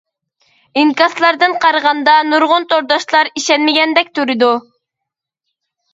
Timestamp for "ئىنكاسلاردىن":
0.83-1.53